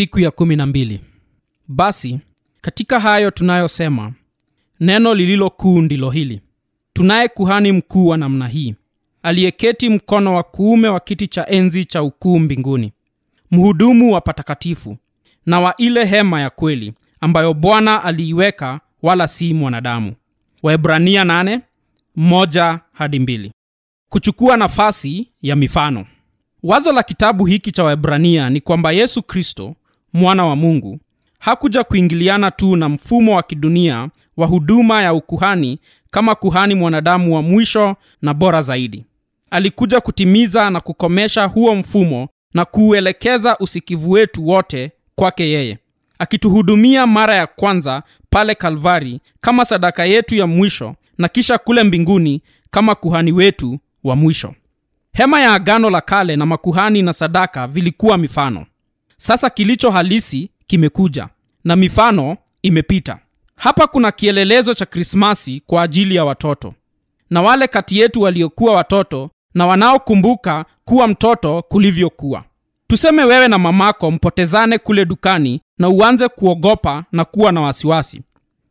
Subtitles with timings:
[0.00, 1.00] siku ya kumi na mbili.
[1.68, 2.18] Basi
[2.60, 4.12] katika hayo tunayosema
[4.80, 6.40] neno lililo kuu ndilo hili.
[6.92, 8.74] Tunaye kuhani mkuu wa namna hii
[9.22, 12.92] aliyeketi mkono wa kuume wa kiti cha enzi cha ukuu mbinguni
[13.50, 14.96] mhudumu wa patakatifu
[15.46, 20.14] na wa ile hema ya kweli ambayo bwana aliiweka wala si mwanadamu.
[20.62, 21.60] Waebrania 8
[22.16, 23.52] moja hadi mbili.
[24.08, 26.06] Kuchukua nafasi ya mifano.
[26.62, 29.74] Wazo la kitabu hiki cha waebrania ni kwamba yesu kristo
[30.12, 30.98] mwana wa mungu
[31.38, 35.78] hakuja kuingiliana tu na mfumo wa kidunia wa huduma ya ukuhani
[36.10, 39.04] kama kuhani mwanadamu wa mwisho na bora zaidi.
[39.50, 45.78] Alikuja kutimiza na kukomesha huo mfumo na kuuelekeza usikivu wetu wote kwake yeye
[46.18, 52.42] akituhudumia mara ya kwanza pale kalvari kama sadaka yetu ya mwisho na kisha kule mbinguni
[52.70, 54.54] kama kuhani wetu wa mwisho.
[55.12, 58.66] Hema ya agano la kale na makuhani na sadaka vilikuwa mifano
[59.22, 61.28] sasa kilicho halisi kimekuja
[61.64, 63.18] na mifano imepita.
[63.56, 66.74] Hapa kuna kielelezo cha krismasi kwa ajili ya watoto.
[67.30, 72.44] Na wale kati yetu waliokuwa watoto na wanaokumbuka kuwa mtoto kulivyokuwa.
[72.86, 78.22] Tuseme wewe na mamako mpotezane kule dukani na uanze kuogopa na kuwa na wasiwasi.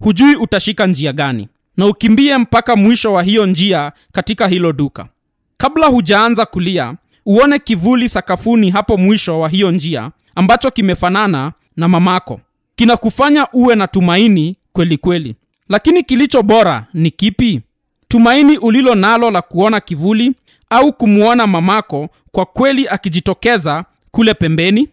[0.00, 1.48] Hujui utashika njia gani.
[1.76, 5.08] Na ukimbie mpaka mwisho wa hiyo njia katika hilo duka.
[5.56, 6.94] Kabla hujaanza kulia
[7.26, 12.40] uone kivuli sakafuni hapo mwisho wa hiyo njia ambacho kimefanana na mamako.
[12.76, 15.34] Kinakufanya uwe na tumaini kweli kweli.
[15.68, 17.60] Lakini kilicho bora ni kipi?
[18.08, 20.32] Tumaini ulilo nalo la kuona kivuli
[20.70, 24.88] au kumwona mamako kwa kweli akijitokeza kule pembeni?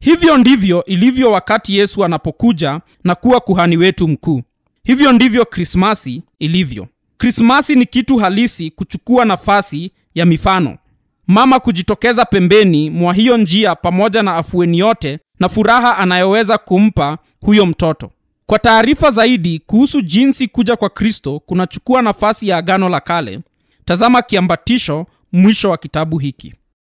[0.00, 4.42] Hivyo ndivyo ilivyo wakati yesu anapokuja na kuwa kuhani wetu mkuu.
[4.84, 6.86] Hivyo ndivyo krismasi ilivyo.
[7.18, 10.78] Krismasi ni kitu halisi kuchukua nafasi ya mifano
[11.26, 17.66] mama kujitokeza pembeni mwa hiyo njia pamoja na afueni yote na furaha anayoweza kumpa huyo
[17.66, 18.10] mtoto.
[18.46, 23.40] Kwa taarifa zaidi kuhusu jinsi kuja kwa kristo kunachukua nafasi ya agano la kale
[23.84, 26.54] tazama kiambatisho mwisho wa kitabu hiki